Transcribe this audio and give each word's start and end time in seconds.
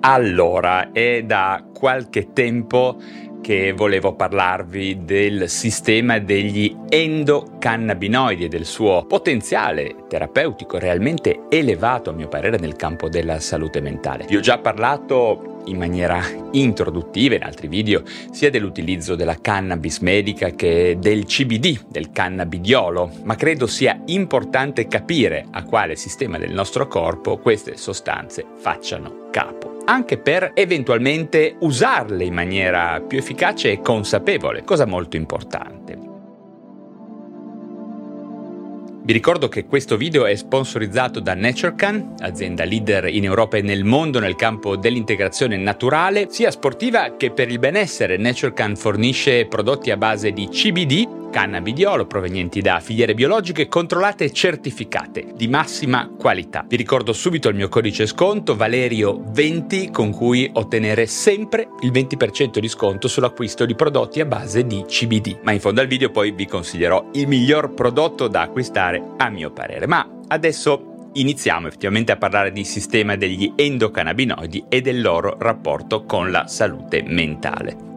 Allora, 0.00 0.92
è 0.92 1.22
da 1.24 1.62
qualche 1.72 2.32
tempo 2.32 2.96
che 3.40 3.72
volevo 3.72 4.14
parlarvi 4.14 5.04
del 5.04 5.48
sistema 5.48 6.18
degli 6.18 6.74
endocannabinoidi 6.88 8.44
e 8.44 8.48
del 8.48 8.64
suo 8.64 9.04
potenziale 9.06 9.94
terapeutico 10.08 10.78
realmente 10.78 11.42
elevato 11.48 12.10
a 12.10 12.12
mio 12.12 12.28
parere 12.28 12.58
nel 12.58 12.76
campo 12.76 13.08
della 13.08 13.40
salute 13.40 13.80
mentale. 13.80 14.26
Vi 14.26 14.36
ho 14.36 14.40
già 14.40 14.58
parlato 14.58 15.49
in 15.66 15.76
maniera 15.76 16.22
introduttiva 16.52 17.34
in 17.34 17.42
altri 17.42 17.68
video 17.68 18.02
sia 18.30 18.50
dell'utilizzo 18.50 19.14
della 19.14 19.40
cannabis 19.40 19.98
medica 19.98 20.50
che 20.50 20.96
del 20.98 21.24
CBD, 21.24 21.86
del 21.88 22.10
cannabidiolo, 22.10 23.10
ma 23.24 23.34
credo 23.34 23.66
sia 23.66 24.00
importante 24.06 24.86
capire 24.86 25.46
a 25.50 25.64
quale 25.64 25.96
sistema 25.96 26.38
del 26.38 26.52
nostro 26.52 26.86
corpo 26.88 27.38
queste 27.38 27.76
sostanze 27.76 28.44
facciano 28.56 29.28
capo 29.30 29.78
anche 29.90 30.18
per 30.18 30.52
eventualmente 30.54 31.56
usarle 31.58 32.24
in 32.24 32.32
maniera 32.32 33.00
più 33.00 33.18
efficace 33.18 33.72
e 33.72 33.80
consapevole, 33.80 34.62
cosa 34.62 34.86
molto 34.86 35.16
importante. 35.16 36.09
Vi 39.10 39.16
ricordo 39.16 39.48
che 39.48 39.66
questo 39.66 39.96
video 39.96 40.24
è 40.24 40.36
sponsorizzato 40.36 41.18
da 41.18 41.34
NatureCan, 41.34 42.14
azienda 42.20 42.62
leader 42.62 43.08
in 43.08 43.24
Europa 43.24 43.56
e 43.56 43.60
nel 43.60 43.82
mondo 43.82 44.20
nel 44.20 44.36
campo 44.36 44.76
dell'integrazione 44.76 45.56
naturale, 45.56 46.28
sia 46.30 46.52
sportiva 46.52 47.16
che 47.16 47.32
per 47.32 47.50
il 47.50 47.58
benessere. 47.58 48.16
NatureCan 48.16 48.76
fornisce 48.76 49.46
prodotti 49.46 49.90
a 49.90 49.96
base 49.96 50.30
di 50.30 50.46
CBD, 50.46 51.19
cannabidiolo 51.30 52.06
provenienti 52.06 52.60
da 52.60 52.80
filiere 52.80 53.14
biologiche 53.14 53.68
controllate 53.68 54.24
e 54.24 54.32
certificate 54.32 55.28
di 55.34 55.48
massima 55.48 56.10
qualità. 56.18 56.64
Vi 56.68 56.76
ricordo 56.76 57.12
subito 57.12 57.48
il 57.48 57.54
mio 57.54 57.68
codice 57.68 58.06
sconto 58.06 58.54
Valerio20 58.54 59.90
con 59.90 60.10
cui 60.10 60.50
ottenere 60.52 61.06
sempre 61.06 61.68
il 61.80 61.92
20% 61.92 62.58
di 62.58 62.68
sconto 62.68 63.08
sull'acquisto 63.08 63.64
di 63.64 63.74
prodotti 63.74 64.20
a 64.20 64.26
base 64.26 64.66
di 64.66 64.84
CBD. 64.86 65.38
Ma 65.42 65.52
in 65.52 65.60
fondo 65.60 65.80
al 65.80 65.86
video 65.86 66.10
poi 66.10 66.32
vi 66.32 66.46
consiglierò 66.46 67.10
il 67.12 67.26
miglior 67.26 67.72
prodotto 67.72 68.28
da 68.28 68.42
acquistare 68.42 69.02
a 69.16 69.30
mio 69.30 69.50
parere. 69.52 69.86
Ma 69.86 70.06
adesso 70.28 71.08
iniziamo 71.12 71.66
effettivamente 71.66 72.12
a 72.12 72.16
parlare 72.16 72.52
di 72.52 72.64
sistema 72.64 73.16
degli 73.16 73.52
endocannabinoidi 73.56 74.64
e 74.68 74.80
del 74.80 75.00
loro 75.00 75.36
rapporto 75.38 76.04
con 76.04 76.30
la 76.30 76.46
salute 76.46 77.02
mentale. 77.02 77.89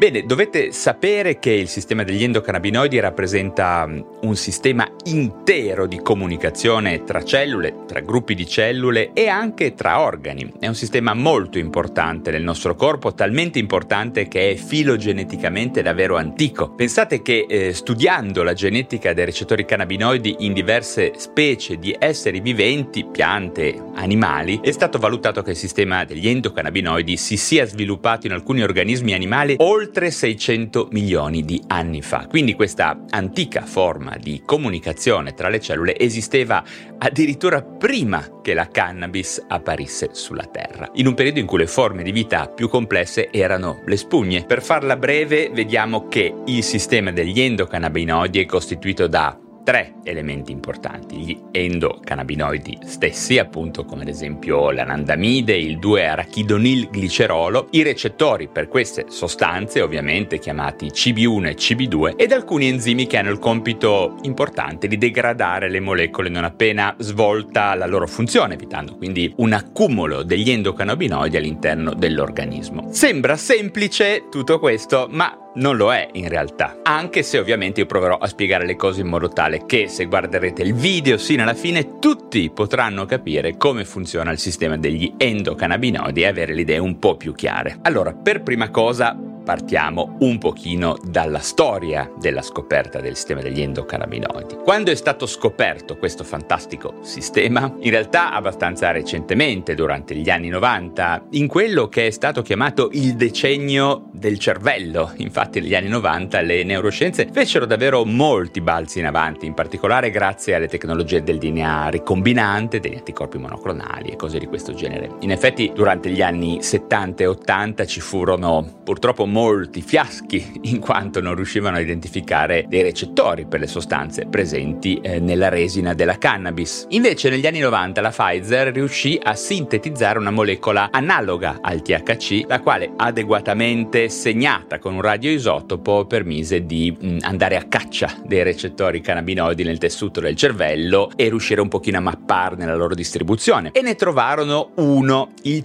Bene, 0.00 0.24
dovete 0.24 0.72
sapere 0.72 1.38
che 1.38 1.50
il 1.50 1.68
sistema 1.68 2.04
degli 2.04 2.24
endocannabinoidi 2.24 2.98
rappresenta 3.00 3.86
mm, 3.86 4.00
un 4.22 4.34
sistema 4.34 4.90
intero 5.04 5.86
di 5.86 6.00
comunicazione 6.00 7.04
tra 7.04 7.22
cellule, 7.22 7.84
tra 7.86 8.00
gruppi 8.00 8.34
di 8.34 8.46
cellule 8.46 9.10
e 9.12 9.28
anche 9.28 9.74
tra 9.74 10.00
organi. 10.00 10.54
È 10.58 10.66
un 10.66 10.74
sistema 10.74 11.12
molto 11.12 11.58
importante 11.58 12.30
nel 12.30 12.42
nostro 12.42 12.74
corpo, 12.76 13.12
talmente 13.12 13.58
importante 13.58 14.26
che 14.26 14.52
è 14.52 14.54
filogeneticamente 14.54 15.82
davvero 15.82 16.16
antico. 16.16 16.70
Pensate 16.70 17.20
che 17.20 17.44
eh, 17.46 17.74
studiando 17.74 18.42
la 18.42 18.54
genetica 18.54 19.12
dei 19.12 19.26
recettori 19.26 19.66
cannabinoidi 19.66 20.36
in 20.38 20.54
diverse 20.54 21.12
specie 21.18 21.76
di 21.76 21.94
esseri 21.98 22.40
viventi, 22.40 23.04
piante, 23.04 23.78
animali, 23.96 24.60
è 24.62 24.70
stato 24.70 24.96
valutato 24.96 25.42
che 25.42 25.50
il 25.50 25.56
sistema 25.56 26.06
degli 26.06 26.26
endocannabinoidi 26.26 27.18
si 27.18 27.36
sia 27.36 27.66
sviluppato 27.66 28.26
in 28.26 28.32
alcuni 28.32 28.62
organismi 28.62 29.12
animali 29.12 29.56
oltre 29.58 29.88
oltre 29.90 30.12
600 30.12 30.86
milioni 30.92 31.44
di 31.44 31.60
anni 31.66 32.00
fa. 32.00 32.28
Quindi 32.28 32.54
questa 32.54 33.06
antica 33.10 33.62
forma 33.62 34.16
di 34.16 34.40
comunicazione 34.46 35.34
tra 35.34 35.48
le 35.48 35.58
cellule 35.58 35.98
esisteva 35.98 36.62
addirittura 36.96 37.60
prima 37.60 38.40
che 38.40 38.54
la 38.54 38.68
cannabis 38.68 39.44
apparisse 39.48 40.10
sulla 40.12 40.44
Terra, 40.44 40.88
in 40.94 41.08
un 41.08 41.14
periodo 41.14 41.40
in 41.40 41.46
cui 41.46 41.58
le 41.58 41.66
forme 41.66 42.04
di 42.04 42.12
vita 42.12 42.46
più 42.46 42.68
complesse 42.68 43.32
erano 43.32 43.82
le 43.84 43.96
spugne. 43.96 44.44
Per 44.46 44.62
farla 44.62 44.96
breve, 44.96 45.50
vediamo 45.52 46.06
che 46.06 46.32
il 46.46 46.62
sistema 46.62 47.10
degli 47.10 47.40
endocannabinoidi 47.40 48.38
è 48.38 48.46
costituito 48.46 49.08
da 49.08 49.36
tre 49.70 49.94
elementi 50.02 50.50
importanti, 50.50 51.16
gli 51.16 51.40
endocannabinoidi 51.52 52.78
stessi, 52.84 53.38
appunto 53.38 53.84
come 53.84 54.02
ad 54.02 54.08
esempio 54.08 54.72
l'anandamide, 54.72 55.56
il 55.56 55.78
2-arachidonil-glicerolo, 55.78 57.68
i 57.70 57.84
recettori 57.84 58.48
per 58.48 58.66
queste 58.66 59.04
sostanze, 59.10 59.80
ovviamente 59.80 60.40
chiamati 60.40 60.86
CB1 60.86 61.46
e 61.46 61.54
CB2, 61.54 62.14
ed 62.16 62.32
alcuni 62.32 62.66
enzimi 62.66 63.06
che 63.06 63.18
hanno 63.18 63.30
il 63.30 63.38
compito 63.38 64.16
importante 64.22 64.88
di 64.88 64.98
degradare 64.98 65.70
le 65.70 65.78
molecole 65.78 66.30
non 66.30 66.42
appena 66.42 66.92
svolta 66.98 67.72
la 67.76 67.86
loro 67.86 68.08
funzione, 68.08 68.54
evitando 68.54 68.96
quindi 68.96 69.32
un 69.36 69.52
accumulo 69.52 70.24
degli 70.24 70.50
endocannabinoidi 70.50 71.36
all'interno 71.36 71.94
dell'organismo. 71.94 72.88
Sembra 72.90 73.36
semplice 73.36 74.24
tutto 74.28 74.58
questo, 74.58 75.06
ma 75.08 75.32
non 75.54 75.76
lo 75.76 75.92
è 75.92 76.08
in 76.12 76.28
realtà, 76.28 76.78
anche 76.82 77.22
se 77.22 77.38
ovviamente 77.38 77.80
io 77.80 77.86
proverò 77.86 78.16
a 78.16 78.26
spiegare 78.26 78.66
le 78.66 78.76
cose 78.76 79.00
in 79.00 79.08
modo 79.08 79.28
tale 79.28 79.66
che 79.66 79.88
se 79.88 80.06
guarderete 80.06 80.62
il 80.62 80.74
video 80.74 81.16
sino 81.18 81.42
alla 81.42 81.54
fine 81.54 81.98
tutti 81.98 82.50
potranno 82.50 83.04
capire 83.06 83.56
come 83.56 83.84
funziona 83.84 84.30
il 84.30 84.38
sistema 84.38 84.76
degli 84.76 85.14
endocannabinoidi 85.16 86.22
e 86.22 86.26
avere 86.26 86.54
le 86.54 86.60
idee 86.62 86.78
un 86.78 86.98
po' 86.98 87.16
più 87.16 87.34
chiare. 87.34 87.78
Allora, 87.82 88.12
per 88.12 88.42
prima 88.42 88.70
cosa 88.70 89.29
partiamo 89.50 90.14
un 90.20 90.38
pochino 90.38 90.96
dalla 91.02 91.40
storia 91.40 92.08
della 92.20 92.40
scoperta 92.40 93.00
del 93.00 93.16
sistema 93.16 93.40
degli 93.40 93.60
endocannabinoidi. 93.60 94.58
Quando 94.62 94.92
è 94.92 94.94
stato 94.94 95.26
scoperto 95.26 95.96
questo 95.96 96.22
fantastico 96.22 96.98
sistema? 97.00 97.74
In 97.80 97.90
realtà 97.90 98.32
abbastanza 98.32 98.92
recentemente, 98.92 99.74
durante 99.74 100.14
gli 100.14 100.30
anni 100.30 100.50
90, 100.50 101.26
in 101.30 101.48
quello 101.48 101.88
che 101.88 102.06
è 102.06 102.10
stato 102.10 102.42
chiamato 102.42 102.90
il 102.92 103.16
decennio 103.16 104.10
del 104.12 104.38
cervello. 104.38 105.14
Infatti 105.16 105.58
negli 105.58 105.74
anni 105.74 105.88
90 105.88 106.40
le 106.42 106.62
neuroscienze 106.62 107.28
fecero 107.32 107.66
davvero 107.66 108.04
molti 108.04 108.60
balzi 108.60 109.00
in 109.00 109.06
avanti, 109.06 109.46
in 109.46 109.54
particolare 109.54 110.10
grazie 110.10 110.54
alle 110.54 110.68
tecnologie 110.68 111.24
del 111.24 111.38
DNA 111.38 111.88
ricombinante, 111.88 112.78
degli 112.78 112.94
anticorpi 112.94 113.38
monoclonali 113.38 114.10
e 114.10 114.16
cose 114.16 114.38
di 114.38 114.46
questo 114.46 114.74
genere. 114.74 115.10
In 115.22 115.32
effetti 115.32 115.72
durante 115.74 116.08
gli 116.08 116.22
anni 116.22 116.62
70 116.62 117.24
e 117.24 117.26
80 117.26 117.84
ci 117.84 118.00
furono 118.00 118.82
purtroppo 118.84 119.26
molti 119.26 119.38
molti 119.40 119.80
fiaschi 119.80 120.60
in 120.70 120.80
quanto 120.80 121.22
non 121.22 121.34
riuscivano 121.34 121.76
a 121.76 121.80
identificare 121.80 122.66
dei 122.68 122.82
recettori 122.82 123.46
per 123.46 123.60
le 123.60 123.66
sostanze 123.66 124.26
presenti 124.26 125.00
eh, 125.00 125.18
nella 125.18 125.48
resina 125.48 125.94
della 125.94 126.18
cannabis. 126.18 126.86
Invece 126.90 127.30
negli 127.30 127.46
anni 127.46 127.60
90 127.60 128.02
la 128.02 128.10
Pfizer 128.10 128.68
riuscì 128.68 129.18
a 129.22 129.34
sintetizzare 129.34 130.18
una 130.18 130.30
molecola 130.30 130.90
analoga 130.92 131.60
al 131.62 131.80
THC, 131.80 132.44
la 132.48 132.60
quale 132.60 132.92
adeguatamente 132.94 134.10
segnata 134.10 134.78
con 134.78 134.94
un 134.94 135.00
radioisotopo 135.00 136.04
permise 136.04 136.66
di 136.66 136.94
mh, 136.98 137.06
mm, 137.06 137.18
andare 137.22 137.56
a 137.56 137.64
caccia 137.64 138.14
dei 138.22 138.42
recettori 138.42 139.00
cannabinoidi 139.00 139.64
nel 139.64 139.78
tessuto 139.78 140.20
del 140.20 140.36
cervello 140.36 141.10
e 141.16 141.30
riuscire 141.30 141.62
un 141.62 141.68
pochino 141.68 141.96
a 141.96 142.02
mapparne 142.02 142.66
la 142.66 142.76
loro 142.76 142.94
distribuzione. 142.94 143.70
E 143.72 143.80
ne 143.80 143.94
trovarono 143.94 144.72
uno, 144.76 145.30
il 145.42 145.62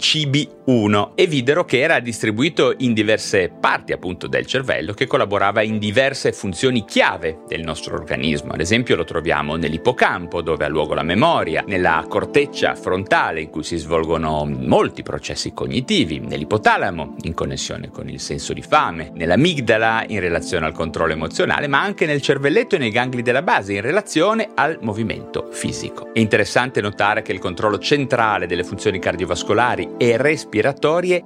CB1, 0.66 1.12
e 1.14 1.26
videro 1.26 1.64
che 1.64 1.80
era 1.80 2.00
distribuito 2.00 2.74
in 2.78 2.92
diverse 2.92 3.50
parti 3.58 3.92
appunto 3.92 4.26
del 4.26 4.46
cervello 4.46 4.92
che 4.92 5.06
collaborava 5.06 5.62
in 5.62 5.78
diverse 5.78 6.32
funzioni 6.32 6.84
chiave 6.84 7.38
del 7.46 7.62
nostro 7.62 7.94
organismo. 7.94 8.52
Ad 8.52 8.60
esempio 8.60 8.96
lo 8.96 9.04
troviamo 9.04 9.56
nell'ippocampo 9.56 10.42
dove 10.42 10.64
ha 10.64 10.68
luogo 10.68 10.94
la 10.94 11.02
memoria, 11.02 11.64
nella 11.66 12.04
corteccia 12.08 12.74
frontale 12.74 13.42
in 13.42 13.50
cui 13.50 13.62
si 13.62 13.76
svolgono 13.76 14.44
molti 14.44 15.02
processi 15.02 15.52
cognitivi, 15.52 16.18
nell'ipotalamo 16.18 17.14
in 17.22 17.34
connessione 17.34 17.90
con 17.90 18.08
il 18.08 18.20
senso 18.20 18.52
di 18.52 18.62
fame, 18.62 19.12
nell'amigdala 19.14 20.04
in 20.08 20.20
relazione 20.20 20.66
al 20.66 20.72
controllo 20.72 21.12
emozionale, 21.12 21.68
ma 21.68 21.80
anche 21.80 22.06
nel 22.06 22.20
cervelletto 22.20 22.74
e 22.74 22.78
nei 22.78 22.90
gangli 22.90 23.22
della 23.22 23.42
base 23.42 23.74
in 23.74 23.82
relazione 23.82 24.50
al 24.54 24.78
movimento 24.80 25.48
fisico. 25.52 26.12
È 26.12 26.18
interessante 26.18 26.80
notare 26.80 27.22
che 27.22 27.32
il 27.32 27.38
controllo 27.38 27.78
centrale 27.78 28.46
delle 28.46 28.64
funzioni 28.64 28.98
cardiovascolari 28.98 29.94
e 29.96 30.16
respiratorie 30.16 30.55